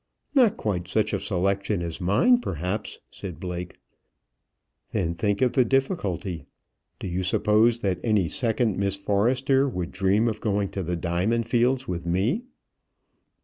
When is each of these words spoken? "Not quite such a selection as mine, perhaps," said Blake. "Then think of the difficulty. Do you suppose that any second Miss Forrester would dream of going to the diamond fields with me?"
"Not 0.33 0.57
quite 0.57 0.87
such 0.87 1.13
a 1.13 1.19
selection 1.19 1.83
as 1.83 2.01
mine, 2.01 2.39
perhaps," 2.41 2.97
said 3.11 3.39
Blake. 3.39 3.77
"Then 4.93 5.13
think 5.13 5.43
of 5.43 5.53
the 5.53 5.63
difficulty. 5.63 6.47
Do 6.97 7.05
you 7.05 7.21
suppose 7.21 7.77
that 7.81 7.99
any 8.03 8.27
second 8.27 8.77
Miss 8.79 8.95
Forrester 8.95 9.69
would 9.69 9.91
dream 9.91 10.27
of 10.27 10.41
going 10.41 10.69
to 10.69 10.81
the 10.81 10.95
diamond 10.95 11.45
fields 11.47 11.87
with 11.87 12.07
me?" 12.07 12.41